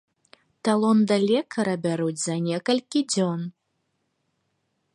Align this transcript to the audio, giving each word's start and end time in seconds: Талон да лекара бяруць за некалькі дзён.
Талон 0.67 0.99
да 1.11 1.17
лекара 1.27 1.75
бяруць 1.85 2.21
за 2.23 2.35
некалькі 2.47 2.99
дзён. 3.15 3.41